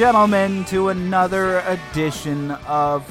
[0.00, 3.06] gentlemen, to another edition of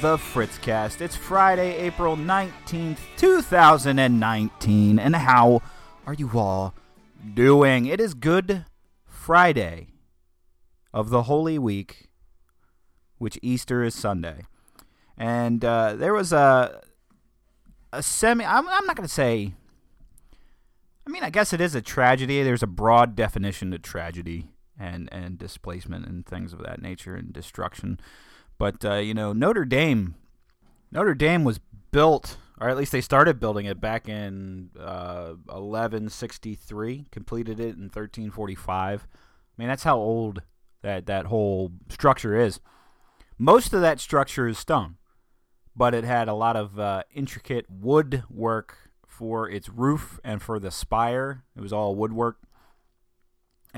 [0.00, 1.00] the Fritzcast.
[1.00, 5.60] It's Friday, April 19th, 2019, and how
[6.06, 6.74] are you all
[7.34, 7.86] doing?
[7.86, 8.66] It is Good
[9.04, 9.88] Friday
[10.94, 12.08] of the Holy Week,
[13.18, 14.42] which Easter is Sunday.
[15.16, 16.82] And uh, there was a,
[17.92, 19.54] a semi, I'm, I'm not going to say,
[21.04, 22.44] I mean, I guess it is a tragedy.
[22.44, 27.32] There's a broad definition to tragedy and and displacement and things of that nature and
[27.32, 28.00] destruction.
[28.58, 30.14] But uh, you know, Notre Dame,
[30.90, 37.06] Notre Dame was built, or at least they started building it back in uh, 1163.
[37.10, 39.06] Completed it in 1345.
[39.06, 40.42] I mean, that's how old
[40.82, 42.60] that that whole structure is.
[43.38, 44.96] Most of that structure is stone,
[45.76, 50.70] but it had a lot of uh, intricate woodwork for its roof and for the
[50.70, 51.44] spire.
[51.56, 52.38] It was all woodwork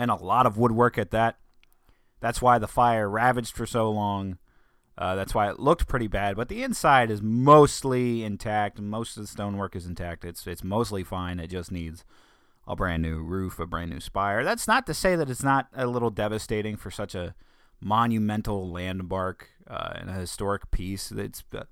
[0.01, 1.37] and a lot of woodwork at that.
[2.20, 4.39] That's why the fire ravaged for so long.
[4.97, 8.81] Uh, that's why it looked pretty bad, but the inside is mostly intact.
[8.81, 10.25] Most of the stonework is intact.
[10.25, 11.39] It's it's mostly fine.
[11.39, 12.03] It just needs
[12.67, 14.43] a brand new roof, a brand new spire.
[14.43, 17.34] That's not to say that it's not a little devastating for such a
[17.78, 21.12] monumental landmark uh, and a historic piece.
[21.12, 21.65] It's uh,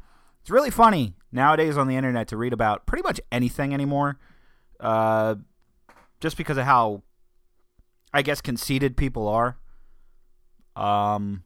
[0.42, 4.18] it's really funny nowadays on the internet to read about pretty much anything anymore,
[4.80, 5.36] uh,
[6.20, 7.02] just because of how
[8.12, 9.58] I guess conceited people are.
[10.76, 11.44] Um,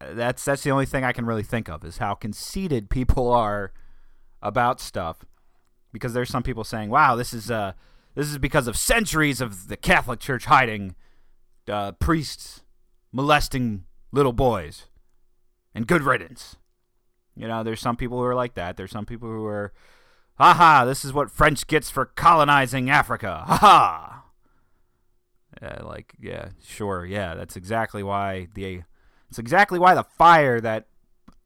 [0.00, 3.72] that's that's the only thing I can really think of is how conceited people are
[4.42, 5.24] about stuff.
[5.92, 7.72] Because there's some people saying, "Wow, this is uh
[8.14, 10.94] this is because of centuries of the Catholic Church hiding
[11.68, 12.62] uh, priests
[13.12, 14.86] molesting little boys,
[15.74, 16.56] and good riddance."
[17.34, 18.76] You know, there's some people who are like that.
[18.76, 19.72] There's some people who are,
[20.38, 24.15] "Haha, this is what French gets for colonizing Africa." Ha Ha
[25.62, 28.82] uh, like, yeah, sure, yeah, that's exactly why the
[29.28, 30.86] it's exactly why the fire that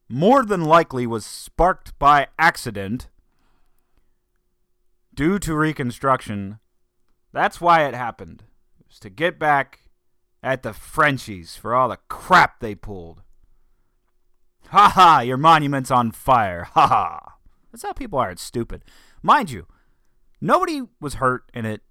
[0.09, 3.09] more than likely was sparked by accident
[5.15, 6.59] due to reconstruction.
[7.33, 8.45] That's why it happened.
[8.81, 9.81] It was to get back
[10.43, 13.23] at the Frenchies for all the crap they pulled.
[14.69, 16.65] Ha ha, your monument's on fire.
[16.75, 17.35] Ha ha.
[17.71, 18.31] That's how people are.
[18.31, 18.85] It's stupid.
[19.23, 19.67] Mind you,
[20.41, 21.83] nobody was hurt in it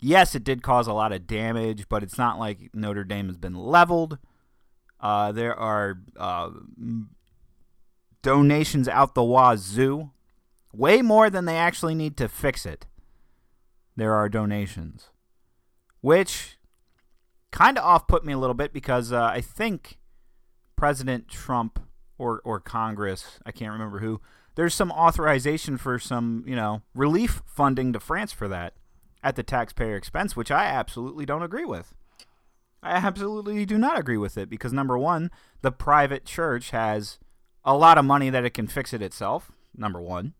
[0.00, 3.36] yes, it did cause a lot of damage, but it's not like Notre Dame has
[3.36, 4.18] been leveled.
[5.00, 6.50] Uh, there are uh,
[8.22, 10.10] donations out the wazoo,
[10.72, 12.86] way more than they actually need to fix it.
[13.96, 15.10] There are donations,
[16.00, 16.58] which
[17.50, 19.98] kind of off put me a little bit because uh, I think
[20.76, 21.80] President Trump
[22.16, 24.20] or or Congress, I can't remember who,
[24.54, 28.74] there's some authorization for some you know relief funding to France for that
[29.22, 31.94] at the taxpayer expense, which I absolutely don't agree with.
[32.82, 35.30] I absolutely do not agree with it because number one,
[35.62, 37.18] the private church has
[37.64, 39.50] a lot of money that it can fix it itself.
[39.76, 40.34] Number one.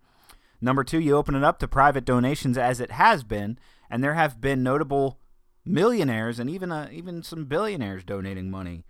[0.61, 3.59] Number two, you open it up to private donations as it has been,
[3.91, 5.21] and there have been notable
[5.65, 8.85] millionaires and even uh, even some billionaires donating money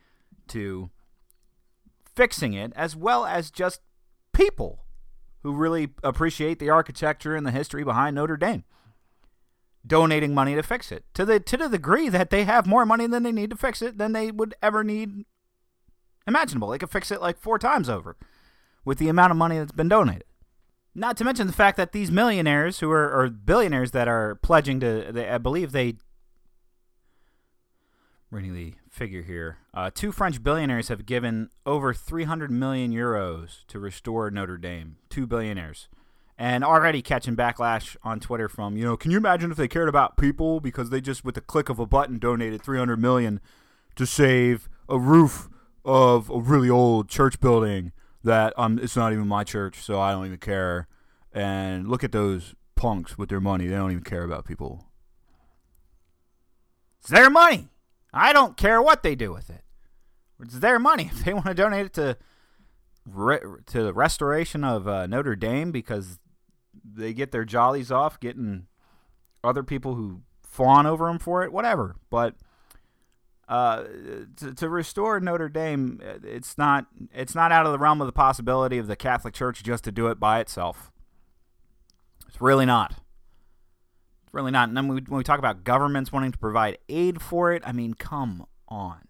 [0.48, 0.90] to
[2.14, 3.80] fixing it, as well as just
[4.32, 4.84] people
[5.42, 8.64] who really appreciate the architecture and the history behind Notre Dame
[9.88, 13.06] donating money to fix it to the to the degree that they have more money
[13.06, 15.24] than they need to fix it than they would ever need
[16.26, 16.68] imaginable.
[16.68, 18.16] They could fix it like four times over
[18.84, 20.24] with the amount of money that's been donated.
[20.94, 24.80] Not to mention the fact that these millionaires who are or billionaires that are pledging
[24.80, 25.96] to, they, I believe they
[28.30, 29.58] reading the figure here.
[29.72, 34.96] Uh, two French billionaires have given over 300 million euros to restore Notre Dame.
[35.08, 35.88] Two billionaires
[36.38, 39.88] and already catching backlash on Twitter from, you know, can you imagine if they cared
[39.88, 43.40] about people because they just with the click of a button donated 300 million
[43.96, 45.48] to save a roof
[45.84, 47.92] of a really old church building
[48.22, 50.86] that um it's not even my church, so I don't even care.
[51.32, 53.66] And look at those punks with their money.
[53.66, 54.86] They don't even care about people.
[57.00, 57.68] It's their money.
[58.12, 59.62] I don't care what they do with it.
[60.40, 61.10] It's their money.
[61.12, 62.16] If they want to donate it to
[63.08, 66.18] to the restoration of uh, Notre Dame because
[66.94, 68.66] they get their jollies off getting
[69.44, 71.96] other people who fawn over them for it, whatever.
[72.10, 72.34] But
[73.48, 73.84] uh,
[74.36, 78.12] to, to restore Notre Dame, it's not it's not out of the realm of the
[78.12, 80.90] possibility of the Catholic Church just to do it by itself.
[82.26, 82.92] It's really not.
[84.24, 84.68] It's really not.
[84.68, 87.94] And then when we talk about governments wanting to provide aid for it, I mean,
[87.94, 89.08] come on.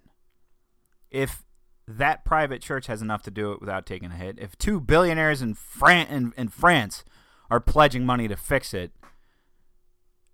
[1.10, 1.44] If
[1.88, 5.42] that private church has enough to do it without taking a hit, if two billionaires
[5.42, 7.02] in, Fran- in, in France
[7.50, 8.92] are pledging money to fix it.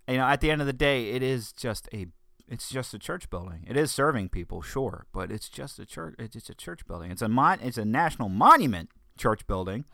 [0.08, 2.06] You know, at the end of the day, it is just a
[2.46, 3.64] it's just a church building.
[3.66, 6.14] It is serving people, sure, but it's just a church.
[6.18, 7.10] It's a church building.
[7.10, 9.86] It's a mon- It's a national monument church building.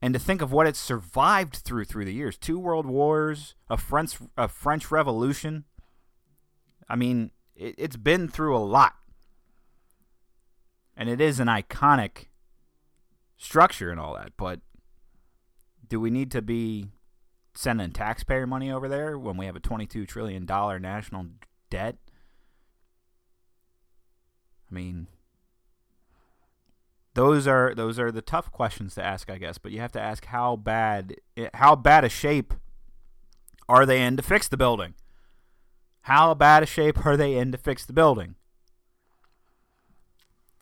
[0.00, 3.76] And to think of what it's survived through through the years, two world wars, a
[3.76, 5.64] French a French Revolution.
[6.88, 8.94] I mean, it, it's been through a lot,
[10.96, 12.26] and it is an iconic
[13.38, 14.32] structure and all that.
[14.36, 14.60] But
[15.88, 16.88] do we need to be
[17.54, 21.26] sending taxpayer money over there when we have a $22 trillion national
[21.70, 21.96] debt?
[24.70, 25.06] I mean,
[27.14, 29.58] those are those are the tough questions to ask, I guess.
[29.58, 31.16] But you have to ask how bad
[31.54, 32.54] how bad a shape
[33.68, 34.94] are they in to fix the building?
[36.02, 38.34] How bad a shape are they in to fix the building?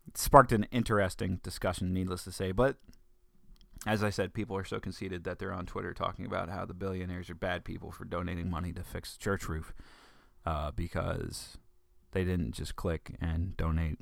[0.07, 2.53] It sparked an interesting discussion, needless to say.
[2.53, 2.77] But
[3.87, 6.75] as I said, people are so conceited that they're on Twitter talking about how the
[6.75, 9.75] billionaires are bad people for donating money to fix the church roof
[10.47, 11.59] uh, because
[12.13, 13.99] they didn't just click and donate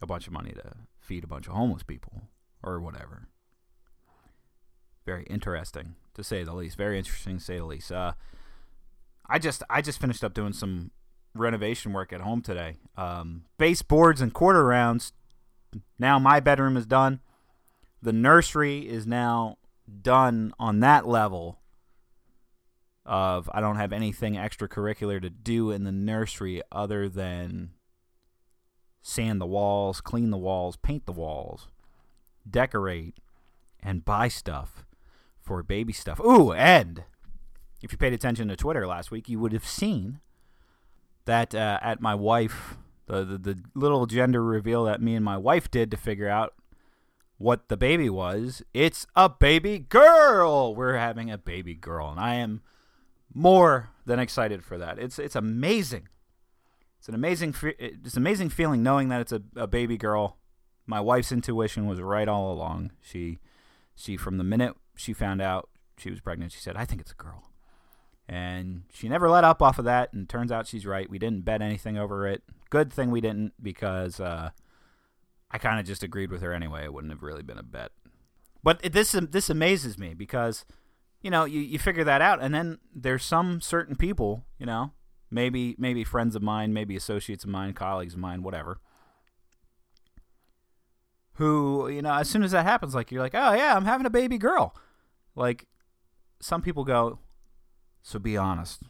[0.00, 2.22] a bunch of money to feed a bunch of homeless people
[2.62, 3.28] or whatever.
[5.04, 6.76] Very interesting to say the least.
[6.76, 7.90] Very interesting to say the least.
[7.90, 8.12] Uh,
[9.28, 10.90] I just I just finished up doing some
[11.34, 12.76] renovation work at home today.
[12.96, 15.12] Um, baseboards and quarter rounds.
[15.98, 17.20] Now my bedroom is done.
[18.02, 19.58] The nursery is now
[20.02, 21.60] done on that level
[23.04, 27.70] of I don't have anything extracurricular to do in the nursery other than
[29.02, 31.68] sand the walls, clean the walls, paint the walls,
[32.48, 33.16] decorate,
[33.82, 34.84] and buy stuff
[35.40, 36.20] for baby stuff.
[36.20, 37.04] Ooh, and
[37.82, 40.20] if you paid attention to Twitter last week, you would have seen
[41.24, 42.76] that uh, at my wife,
[43.06, 46.54] the, the, the little gender reveal that me and my wife did to figure out
[47.40, 48.62] what the baby was.
[48.74, 50.74] It's a baby girl.
[50.74, 52.60] We're having a baby girl, and I am
[53.32, 54.98] more than excited for that.
[54.98, 56.08] It's it's amazing.
[56.98, 60.36] It's an amazing it's an amazing feeling knowing that it's a, a baby girl.
[60.86, 62.92] My wife's intuition was right all along.
[63.00, 63.38] She
[63.94, 67.12] she from the minute she found out she was pregnant, she said, "I think it's
[67.12, 67.50] a girl."
[68.28, 71.08] And she never let up off of that, and turns out she's right.
[71.08, 72.42] We didn't bet anything over it.
[72.68, 74.50] Good thing we didn't because uh,
[75.50, 76.84] I kind of just agreed with her anyway.
[76.84, 77.92] It wouldn't have really been a bet.
[78.62, 80.64] But it, this this amazes me because
[81.22, 84.92] you know you, you figure that out, and then there's some certain people, you know,
[85.30, 88.80] maybe maybe friends of mine, maybe associates of mine, colleagues of mine, whatever,
[91.34, 94.06] who you know as soon as that happens, like you're like, oh yeah, I'm having
[94.06, 94.76] a baby girl.
[95.34, 95.66] Like
[96.40, 97.18] some people go,
[98.02, 98.82] so be honest,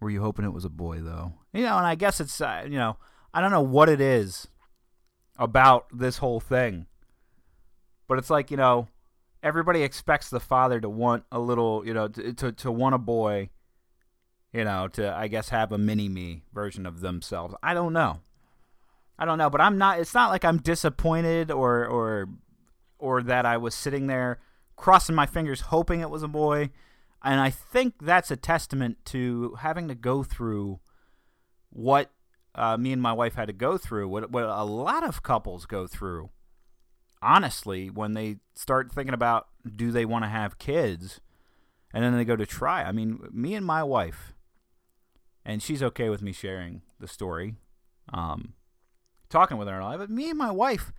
[0.00, 1.34] were you hoping it was a boy though?
[1.52, 2.96] You know, and I guess it's uh, you know
[3.32, 4.48] I don't know what it is
[5.38, 6.86] about this whole thing.
[8.08, 8.88] But it's like, you know,
[9.42, 12.98] everybody expects the father to want a little, you know, to, to, to want a
[12.98, 13.50] boy,
[14.52, 17.54] you know, to, I guess, have a mini me version of themselves.
[17.62, 18.20] I don't know.
[19.18, 22.28] I don't know, but I'm not, it's not like I'm disappointed or, or,
[22.98, 24.38] or that I was sitting there
[24.76, 26.70] crossing my fingers hoping it was a boy.
[27.22, 30.80] And I think that's a testament to having to go through
[31.70, 32.10] what
[32.54, 35.66] uh, me and my wife had to go through, what, what a lot of couples
[35.66, 36.30] go through,
[37.22, 41.20] honestly, when they start thinking about do they want to have kids,
[41.92, 42.82] and then they go to try.
[42.82, 44.34] I mean, me and my wife,
[45.44, 47.54] and she's okay with me sharing the story,
[48.12, 48.54] um,
[49.30, 50.92] talking with her and all but me and my wife,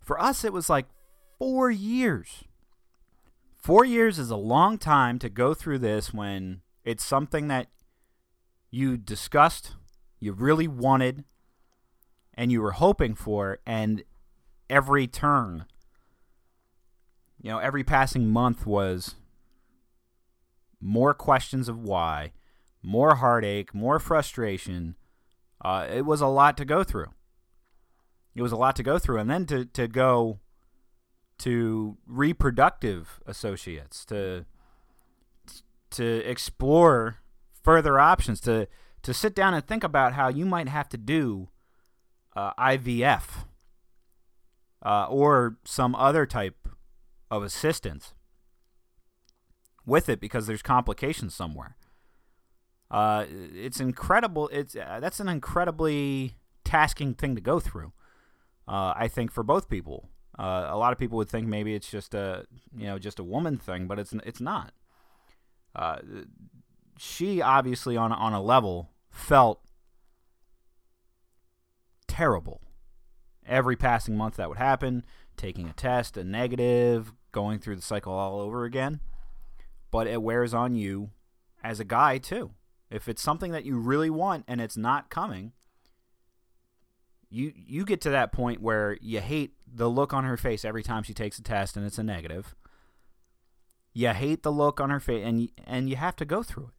[0.00, 0.86] for us, it was like
[1.38, 2.44] four years.
[3.56, 7.66] Four years is a long time to go through this when it's something that
[8.70, 9.72] you discussed
[10.20, 11.24] you really wanted
[12.34, 14.02] and you were hoping for and
[14.70, 15.64] every turn
[17.40, 19.14] you know every passing month was
[20.80, 22.32] more questions of why
[22.82, 24.94] more heartache more frustration.
[25.62, 27.08] Uh, it was a lot to go through.
[28.34, 29.18] It was a lot to go through.
[29.18, 30.38] And then to, to go
[31.38, 34.44] to reproductive associates to
[35.90, 37.18] to explore
[37.62, 38.68] further options to
[39.08, 41.48] to sit down and think about how you might have to do
[42.36, 43.46] uh, IVF
[44.84, 46.68] uh, or some other type
[47.30, 48.12] of assistance
[49.86, 51.74] with it because there's complications somewhere.
[52.90, 54.50] Uh, it's incredible.
[54.52, 57.94] It's uh, that's an incredibly tasking thing to go through.
[58.68, 60.10] Uh, I think for both people.
[60.38, 62.44] Uh, a lot of people would think maybe it's just a
[62.76, 64.74] you know just a woman thing, but it's it's not
[66.98, 69.60] she obviously on on a level felt
[72.06, 72.60] terrible.
[73.46, 75.04] Every passing month that would happen,
[75.36, 79.00] taking a test, a negative, going through the cycle all over again.
[79.90, 81.10] But it wears on you
[81.62, 82.52] as a guy too.
[82.90, 85.52] If it's something that you really want and it's not coming,
[87.30, 90.82] you you get to that point where you hate the look on her face every
[90.82, 92.54] time she takes a test and it's a negative.
[93.92, 96.77] You hate the look on her face and and you have to go through it.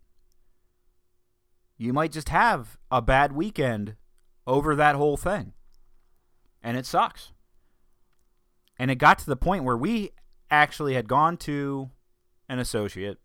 [1.80, 3.96] You might just have a bad weekend
[4.46, 5.54] over that whole thing.
[6.62, 7.32] And it sucks.
[8.78, 10.12] And it got to the point where we
[10.52, 11.90] actually had gone to
[12.50, 13.18] an associate,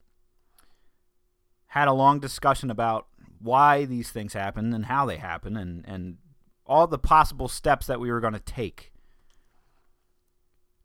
[1.66, 3.08] had a long discussion about
[3.40, 6.18] why these things happen and how they happen and, and
[6.64, 8.92] all the possible steps that we were going to take.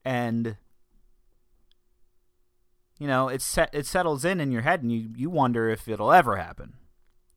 [0.03, 0.57] And
[2.97, 5.87] you know, it set it settles in in your head and you you wonder if
[5.87, 6.73] it'll ever happen.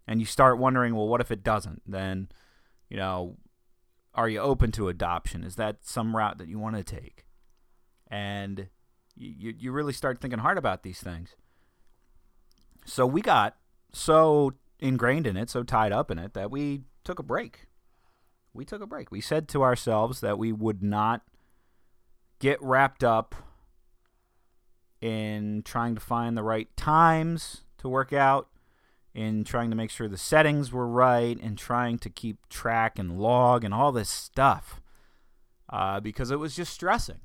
[0.07, 1.83] And you start wondering, well, what if it doesn't?
[1.87, 2.29] Then,
[2.89, 3.37] you know,
[4.15, 5.45] are you open to adoption?
[5.45, 7.25] Is that some route that you want to take?
[8.09, 8.69] And
[9.15, 11.37] you you really start thinking hard about these things.
[12.85, 13.57] So we got
[13.93, 17.69] so ingrained in it, so tied up in it that we took a break
[18.55, 19.11] we took a break.
[19.11, 21.23] We said to ourselves that we would not
[22.39, 23.35] get wrapped up
[25.01, 28.49] in trying to find the right times to work out,
[29.15, 33.19] in trying to make sure the settings were right, and trying to keep track and
[33.19, 34.81] log and all this stuff
[35.69, 37.21] uh, because it was just stressing.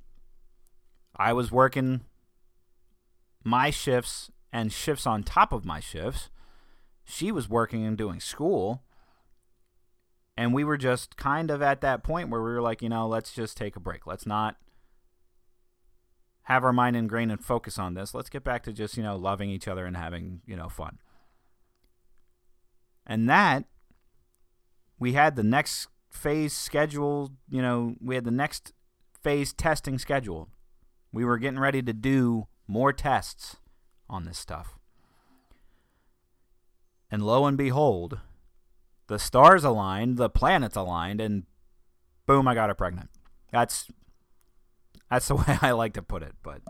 [1.16, 2.02] I was working
[3.44, 6.30] my shifts and shifts on top of my shifts.
[7.04, 8.84] She was working and doing school.
[10.36, 13.08] And we were just kind of at that point where we were like, you know,
[13.08, 14.06] let's just take a break.
[14.06, 14.58] Let's not
[16.44, 18.14] have our mind ingrained and focus on this.
[18.14, 21.00] Let's get back to just, you know, loving each other and having, you know, fun.
[23.08, 23.64] And that,
[25.00, 28.74] we had the next phase scheduled, you know, we had the next
[29.24, 30.50] phase testing scheduled.
[31.12, 33.56] We were getting ready to do more tests
[34.10, 34.78] on this stuff.
[37.10, 38.20] And lo and behold,
[39.08, 41.44] the stars aligned, the planets aligned, and
[42.26, 43.10] boom, I got her pregnant.
[43.52, 43.88] That's
[45.10, 46.62] that's the way I like to put it, but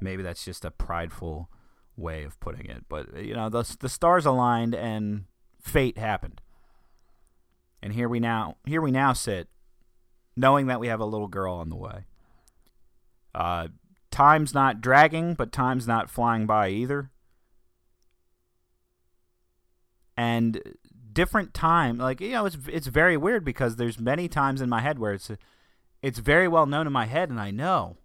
[0.00, 1.48] maybe that's just a prideful
[1.96, 2.84] way of putting it.
[2.88, 5.24] But you know, the the stars aligned and
[5.68, 6.40] fate happened.
[7.82, 9.48] And here we now here we now sit,
[10.36, 12.04] knowing that we have a little girl on the way.
[13.34, 13.68] Uh,
[14.10, 17.10] time's not dragging, but time's not flying by either.
[20.16, 20.60] And
[21.12, 21.98] different time.
[21.98, 25.12] Like you know, it's it's very weird because there's many times in my head where
[25.12, 25.30] it's
[26.02, 27.98] it's very well known in my head, and I know,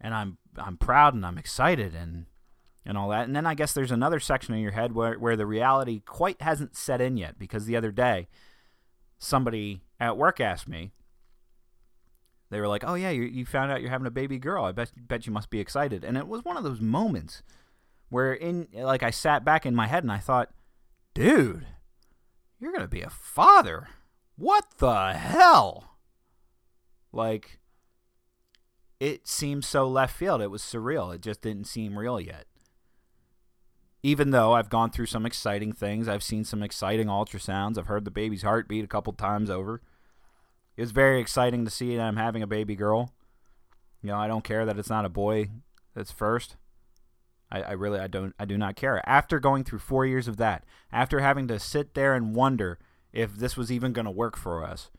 [0.00, 2.26] and I'm I'm proud and I'm excited and
[2.86, 3.26] and all that.
[3.26, 6.40] And then I guess there's another section in your head where where the reality quite
[6.40, 8.28] hasn't set in yet because the other day
[9.18, 10.92] somebody at work asked me.
[12.48, 14.64] They were like, "Oh yeah, you, you found out you're having a baby girl.
[14.64, 17.42] I bet bet you must be excited." And it was one of those moments
[18.08, 20.50] where in like I sat back in my head and I thought,
[21.12, 21.66] "Dude,
[22.60, 23.88] you're going to be a father?
[24.36, 25.96] What the hell?
[27.12, 27.58] Like,
[29.00, 30.40] it seemed so left field.
[30.40, 31.14] It was surreal.
[31.14, 32.46] It just didn't seem real yet.
[34.02, 38.04] Even though I've gone through some exciting things, I've seen some exciting ultrasounds, I've heard
[38.04, 39.80] the baby's heartbeat a couple times over.
[40.76, 43.12] It was very exciting to see that I'm having a baby girl.
[44.02, 45.48] You know, I don't care that it's not a boy
[45.94, 46.56] that's first.
[47.50, 49.00] I, I really I don't I do not care.
[49.08, 52.78] After going through four years of that, after having to sit there and wonder
[53.12, 54.90] if this was even going to work for us,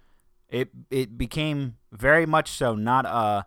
[0.49, 3.45] it it became very much so not a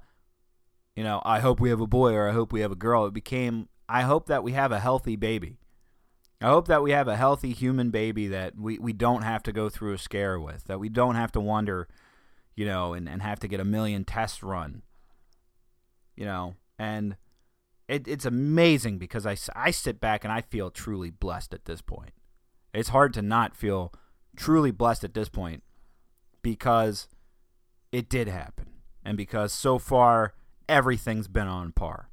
[0.95, 3.07] you know I hope we have a boy or I hope we have a girl.
[3.07, 5.59] It became I hope that we have a healthy baby.
[6.41, 9.53] I hope that we have a healthy human baby that we, we don't have to
[9.53, 11.89] go through a scare with, that we don't have to wonder,
[12.55, 14.83] you know, and, and have to get a million tests run.
[16.17, 17.17] You know, and
[17.89, 21.83] it, it's amazing because I, I sit back and I feel truly blessed at this
[21.83, 22.13] point.
[22.73, 23.93] It's hard to not feel
[24.37, 25.65] truly blessed at this point
[26.43, 27.09] because
[27.91, 28.67] it did happen
[29.05, 30.35] and because so far
[30.69, 32.10] everything's been on par.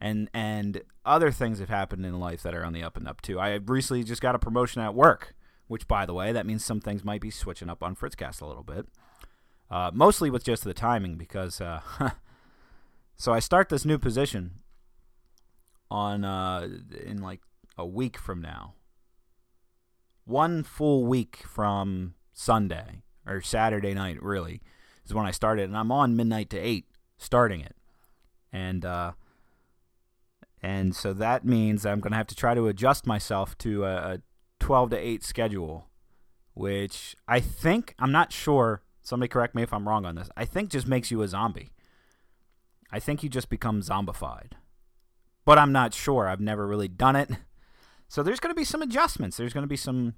[0.00, 3.20] And and other things have happened in life that are on the up and up
[3.20, 3.38] too.
[3.38, 5.34] I recently just got a promotion at work,
[5.68, 8.46] which by the way, that means some things might be switching up on Fritzcast a
[8.46, 8.86] little bit.
[9.70, 11.80] Uh, mostly with just the timing because uh,
[13.16, 14.52] so I start this new position
[15.90, 16.68] on uh,
[17.04, 17.40] in like
[17.76, 18.74] a week from now.
[20.24, 24.62] One full week from Sunday or Saturday night, really,
[25.04, 26.86] is when I started, and I'm on midnight to eight
[27.18, 27.76] starting it,
[28.52, 29.12] and uh,
[30.62, 33.96] and so that means I'm going to have to try to adjust myself to a,
[33.96, 34.22] a
[34.58, 35.86] 12 to 8 schedule,
[36.54, 38.82] which I think I'm not sure.
[39.02, 40.28] Somebody correct me if I'm wrong on this.
[40.36, 41.70] I think just makes you a zombie.
[42.92, 44.52] I think you just become zombified
[45.44, 46.28] but I'm not sure.
[46.28, 47.30] I've never really done it.
[48.08, 49.36] So there's going to be some adjustments.
[49.36, 50.14] There's going to be some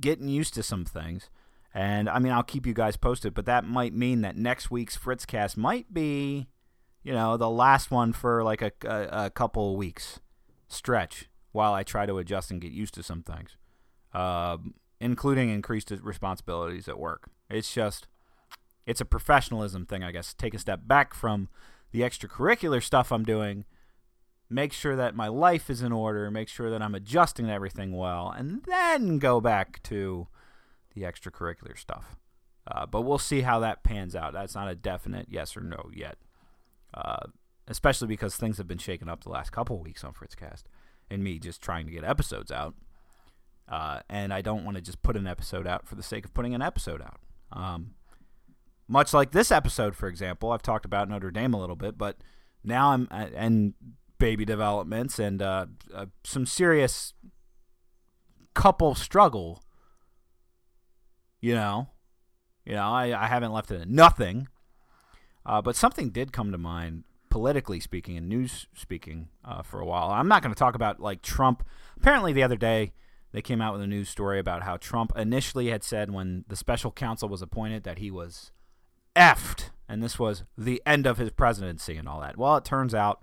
[0.00, 1.28] getting used to some things.
[1.74, 4.96] And I mean, I'll keep you guys posted, but that might mean that next week's
[4.96, 6.48] Fritzcast might be,
[7.02, 10.20] you know, the last one for like a, a, a couple weeks
[10.68, 13.56] stretch while I try to adjust and get used to some things,
[14.12, 14.58] uh,
[15.00, 17.30] including increased responsibilities at work.
[17.48, 18.06] It's just,
[18.86, 20.34] it's a professionalism thing, I guess.
[20.34, 21.48] Take a step back from
[21.92, 23.64] the extracurricular stuff I'm doing,
[24.48, 28.30] make sure that my life is in order, make sure that I'm adjusting everything well,
[28.30, 30.28] and then go back to
[30.94, 32.16] the extracurricular stuff.
[32.66, 34.32] Uh, but we'll see how that pans out.
[34.32, 36.18] That's not a definite yes or no yet.
[36.92, 37.26] Uh,
[37.68, 40.64] especially because things have been shaken up the last couple weeks on Fritzcast
[41.10, 42.74] and me just trying to get episodes out.
[43.68, 46.34] Uh, and I don't want to just put an episode out for the sake of
[46.34, 47.20] putting an episode out.
[47.52, 47.94] Um,
[48.88, 52.16] much like this episode, for example, I've talked about Notre Dame a little bit, but
[52.64, 53.74] now I'm uh, and
[54.18, 57.14] baby developments and uh, uh, some serious
[58.54, 59.62] couple struggle.
[61.40, 61.88] You know,
[62.64, 64.48] you know, I, I haven't left it at nothing.
[65.44, 69.86] Uh, but something did come to mind politically speaking and news speaking uh, for a
[69.86, 70.10] while.
[70.10, 71.64] I'm not going to talk about like Trump.
[71.96, 72.92] Apparently, the other day
[73.32, 76.56] they came out with a news story about how Trump initially had said when the
[76.56, 78.50] special counsel was appointed that he was
[79.14, 82.36] effed, and this was the end of his presidency and all that.
[82.36, 83.22] Well, it turns out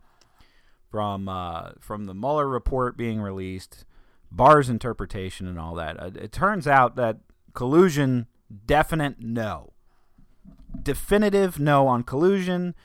[0.90, 3.86] from uh, from the Mueller report being released,
[4.32, 7.18] Barr's interpretation and all that, uh, it turns out that
[7.54, 8.28] collusion
[8.66, 9.74] definite no,
[10.82, 12.76] definitive no on collusion,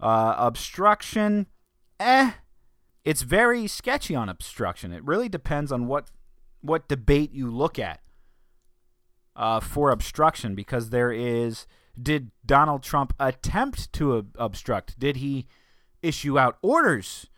[0.00, 1.46] uh, obstruction,
[1.98, 2.32] eh.
[3.04, 4.92] It's very sketchy on obstruction.
[4.92, 6.08] It really depends on what
[6.60, 8.00] what debate you look at
[9.36, 11.66] uh, for obstruction because there is
[12.00, 14.98] did Donald Trump attempt to ob- obstruct?
[14.98, 15.46] Did he
[16.02, 17.28] issue out orders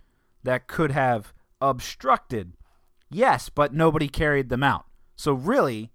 [0.43, 2.55] that could have obstructed?
[3.11, 4.87] Yes, but nobody carried them out.
[5.17, 5.93] So really,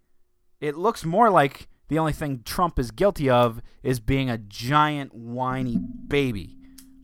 [0.61, 5.13] it looks more like the only thing Trump is guilty of is being a giant
[5.13, 6.57] whiny baby.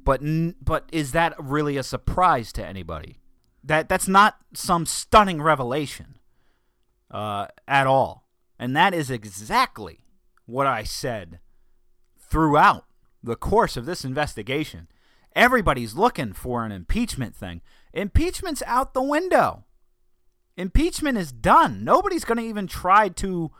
[0.03, 0.21] But
[0.63, 3.19] but is that really a surprise to anybody?
[3.63, 6.17] That that's not some stunning revelation
[7.11, 8.25] uh, at all.
[8.57, 10.05] And that is exactly
[10.45, 11.39] what I said
[12.17, 12.85] throughout
[13.21, 14.87] the course of this investigation.
[15.35, 17.61] Everybody's looking for an impeachment thing.
[17.93, 19.65] Impeachment's out the window.
[20.57, 21.83] Impeachment is done.
[21.83, 23.51] Nobody's going to even try to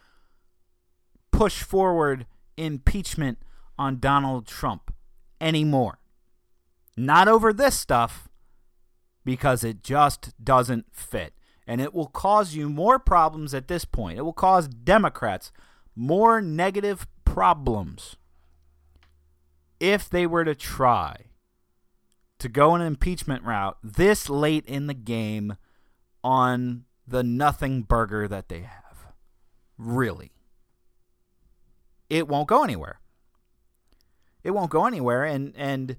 [1.40, 2.26] push forward
[2.58, 3.38] impeachment
[3.78, 4.94] on Donald Trump
[5.40, 6.00] anymore.
[6.98, 8.28] Not over this stuff
[9.24, 11.34] because it just doesn't fit.
[11.66, 14.20] And it will cause you more problems at this point.
[14.20, 15.54] It will cause Democrats
[15.96, 18.18] more negative problems
[19.80, 21.28] if they were to try
[22.40, 25.56] to go an impeachment route this late in the game
[26.22, 29.14] on the nothing burger that they have.
[29.78, 30.34] Really.
[32.10, 33.00] It won't go anywhere.
[34.44, 35.98] It won't go anywhere and and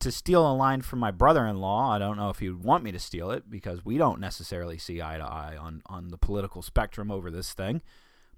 [0.00, 2.90] to steal a line from my brother-in-law, I don't know if he would want me
[2.90, 6.62] to steal it because we don't necessarily see eye to eye on on the political
[6.62, 7.82] spectrum over this thing.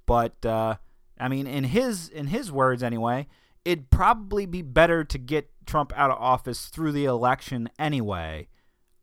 [0.05, 0.77] But uh,
[1.19, 3.29] I mean, in his in his words anyway,
[3.65, 8.49] it'd probably be better to get Trump out of office through the election anyway,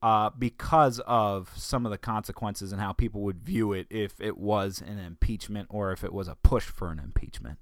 [0.01, 4.37] uh, because of some of the consequences and how people would view it if it
[4.37, 7.57] was an impeachment or if it was a push for an impeachment.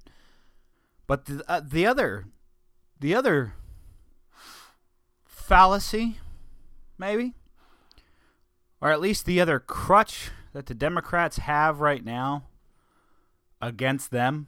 [1.08, 2.26] But the uh, the other
[3.00, 3.54] the other
[5.26, 6.17] fallacy,
[6.98, 7.34] maybe,
[8.82, 12.48] or at least the other crutch that the Democrats have right now
[13.62, 14.48] against them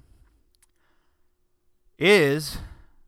[1.98, 2.58] is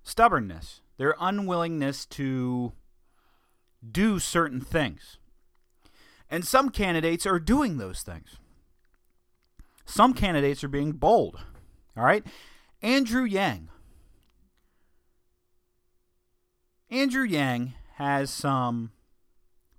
[0.04, 2.72] stubbornness, their unwillingness to
[3.90, 5.18] do certain things.
[6.30, 8.38] And some candidates are doing those things.
[9.86, 11.42] Some candidates are being bold.
[11.98, 12.26] All right?
[12.82, 13.70] Andrew Yang.
[16.90, 18.92] Andrew Yang has some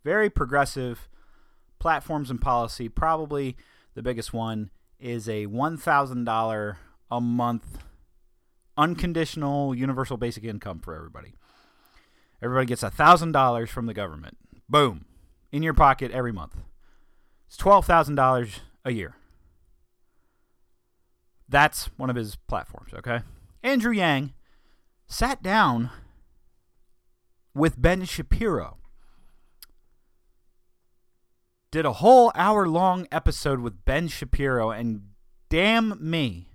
[0.04, 1.08] very progressive
[1.78, 2.88] platforms and policy.
[2.88, 3.56] Probably
[3.94, 6.76] the biggest one is a $1,000
[7.10, 7.78] a month
[8.76, 11.34] unconditional universal basic income for everybody.
[12.42, 14.38] Everybody gets $1,000 from the government.
[14.68, 15.04] Boom.
[15.50, 16.56] In your pocket every month.
[17.46, 19.16] It's $12,000 a year.
[21.52, 23.20] That's one of his platforms, okay?
[23.62, 24.32] Andrew Yang
[25.06, 25.90] sat down
[27.54, 28.78] with Ben Shapiro.
[31.70, 35.10] Did a whole hour long episode with Ben Shapiro, and
[35.50, 36.48] damn me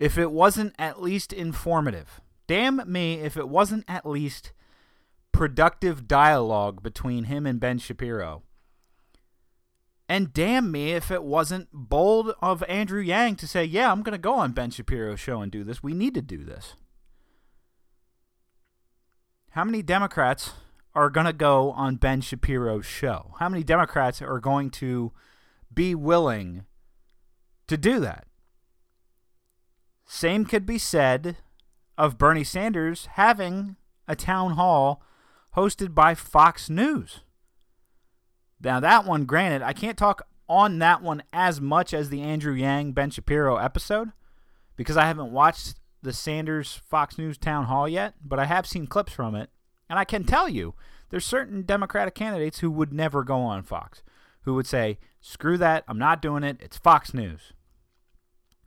[0.00, 2.20] if it wasn't at least informative.
[2.48, 4.52] Damn me if it wasn't at least
[5.30, 8.42] productive dialogue between him and Ben Shapiro.
[10.12, 14.12] And damn me if it wasn't bold of Andrew Yang to say, yeah, I'm going
[14.12, 15.82] to go on Ben Shapiro's show and do this.
[15.82, 16.74] We need to do this.
[19.52, 20.52] How many Democrats
[20.94, 23.32] are going to go on Ben Shapiro's show?
[23.38, 25.12] How many Democrats are going to
[25.72, 26.66] be willing
[27.66, 28.26] to do that?
[30.04, 31.38] Same could be said
[31.96, 35.02] of Bernie Sanders having a town hall
[35.56, 37.20] hosted by Fox News.
[38.62, 42.54] Now, that one, granted, I can't talk on that one as much as the Andrew
[42.54, 44.12] Yang Ben Shapiro episode
[44.76, 48.86] because I haven't watched the Sanders Fox News town hall yet, but I have seen
[48.86, 49.50] clips from it.
[49.88, 50.74] And I can tell you,
[51.10, 54.02] there's certain Democratic candidates who would never go on Fox,
[54.42, 57.52] who would say, screw that, I'm not doing it, it's Fox News.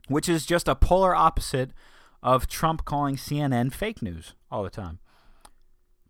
[0.08, 1.70] Which is just a polar opposite
[2.22, 5.00] of Trump calling CNN fake news all the time.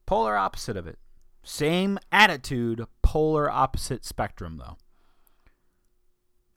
[0.05, 0.99] Polar opposite of it.
[1.42, 2.85] Same attitude,
[3.16, 4.76] polar opposite spectrum though.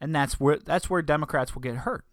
[0.01, 2.03] And that's where that's where Democrats will get hurt.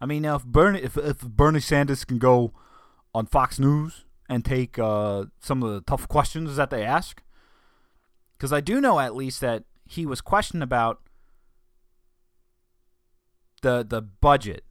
[0.00, 2.54] I mean, now if Bernie if, if Bernie Sanders can go
[3.14, 7.22] on Fox News and take uh, some of the tough questions that they ask,
[8.32, 11.02] because I do know at least that he was questioned about
[13.60, 14.64] the the budget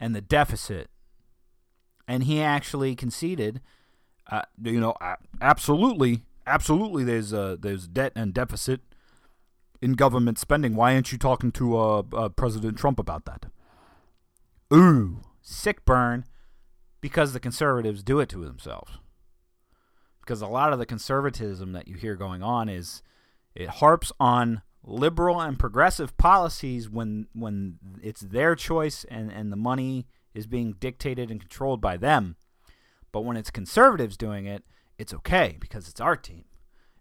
[0.00, 0.88] and the deficit,
[2.08, 3.60] and he actually conceded
[4.30, 4.94] uh, you know,
[5.40, 7.04] absolutely, absolutely.
[7.04, 8.80] There's uh, there's debt and deficit
[9.82, 10.74] in government spending.
[10.74, 13.46] Why aren't you talking to uh, uh, President Trump about that?
[14.72, 16.24] Ooh, sick burn,
[17.00, 18.92] because the conservatives do it to themselves.
[20.20, 23.02] Because a lot of the conservatism that you hear going on is
[23.54, 29.56] it harps on liberal and progressive policies when when it's their choice and, and the
[29.56, 32.36] money is being dictated and controlled by them.
[33.12, 34.64] But when it's conservatives doing it,
[34.98, 36.44] it's okay because it's our team.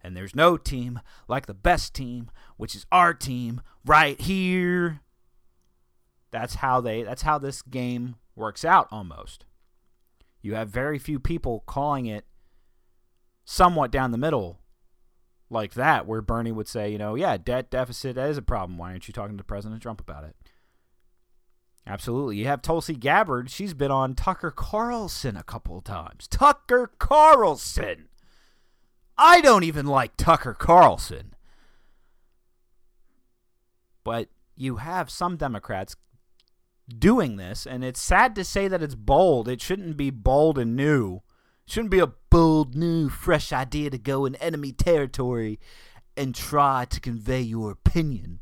[0.04, 5.02] And there's no team like the best team, which is our team right here.
[6.32, 9.46] That's how they that's how this game works out almost.
[10.42, 12.26] You have very few people calling it
[13.46, 14.60] somewhat down the middle
[15.50, 18.78] like that where Bernie would say, you know, yeah, debt deficit is a problem.
[18.78, 20.36] Why aren't you talking to President Trump about it?
[21.88, 22.38] Absolutely.
[22.38, 23.50] You have Tulsi Gabbard.
[23.52, 26.28] She's been on Tucker Carlson a couple of times.
[26.28, 28.08] Tucker Carlson.
[29.18, 31.36] I don't even like Tucker Carlson.
[34.04, 35.96] But you have some Democrats
[36.88, 39.48] doing this, and it's sad to say that it's bold.
[39.48, 41.22] It shouldn't be bold and new.
[41.66, 45.60] It shouldn't be a bold, new, fresh idea to go in enemy territory
[46.18, 48.40] and try to convey your opinion.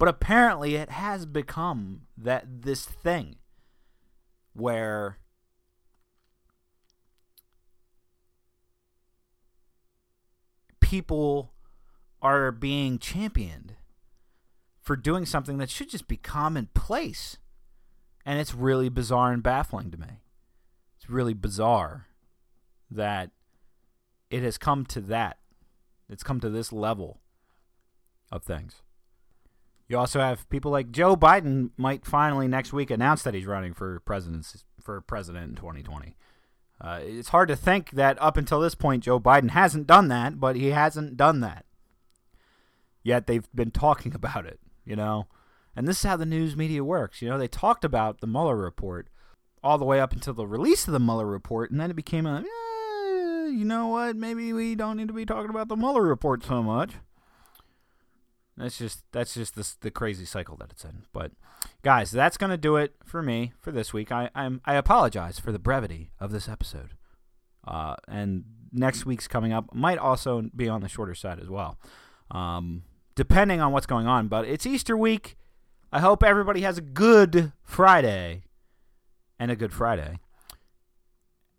[0.00, 3.36] But apparently it has become that this thing
[4.54, 5.18] where
[10.80, 11.52] people
[12.22, 13.74] are being championed
[14.80, 17.36] for doing something that should just be commonplace.
[18.24, 20.22] And it's really bizarre and baffling to me.
[20.96, 22.06] It's really bizarre
[22.90, 23.32] that
[24.30, 25.36] it has come to that.
[26.08, 27.20] It's come to this level
[28.32, 28.80] of things.
[29.90, 33.74] You also have people like Joe Biden might finally next week announce that he's running
[33.74, 36.16] for president for president in 2020.
[36.80, 40.38] Uh, it's hard to think that up until this point Joe Biden hasn't done that,
[40.38, 41.64] but he hasn't done that.
[43.02, 45.26] Yet they've been talking about it, you know.
[45.74, 47.20] And this is how the news media works.
[47.20, 49.08] You know, they talked about the Mueller report
[49.60, 52.26] all the way up until the release of the Mueller report, and then it became
[52.26, 54.14] a, eh, you know what?
[54.14, 56.92] Maybe we don't need to be talking about the Mueller report so much.
[58.56, 61.04] That's just that's just the the crazy cycle that it's in.
[61.12, 61.32] But
[61.82, 64.12] guys, that's gonna do it for me for this week.
[64.12, 66.90] I I'm I apologize for the brevity of this episode.
[67.66, 71.78] Uh, and next week's coming up might also be on the shorter side as well,
[72.30, 72.82] um,
[73.14, 74.28] depending on what's going on.
[74.28, 75.36] But it's Easter week.
[75.92, 78.44] I hope everybody has a good Friday
[79.38, 80.18] and a good Friday,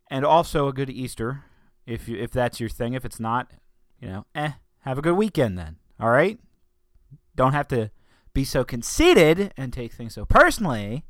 [0.09, 1.45] and also a good Easter
[1.87, 2.93] if you if that's your thing.
[2.93, 3.51] If it's not,
[3.99, 4.51] you know, eh,
[4.81, 5.77] have a good weekend then.
[5.99, 6.39] All right
[7.41, 7.89] don't have to
[8.33, 11.05] be so conceited and take things so personally.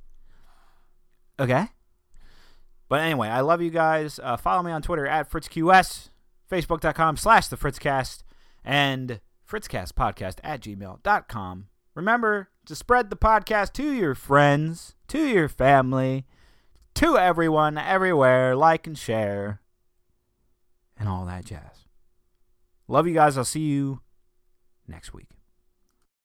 [1.40, 1.68] Okay?
[2.88, 4.20] But anyway, I love you guys.
[4.22, 6.10] Uh, follow me on Twitter at FritzQS,
[6.50, 8.24] Facebook.com slash The Fritzcast,
[8.64, 11.68] and FritzCastPodcast at gmail.com.
[11.96, 16.26] Remember to spread the podcast to your friends, to your family,
[16.96, 18.56] to everyone, everywhere.
[18.56, 19.62] Like and share,
[20.98, 21.86] and all that jazz.
[22.88, 23.38] Love you guys.
[23.38, 24.02] I'll see you
[24.88, 25.28] next week.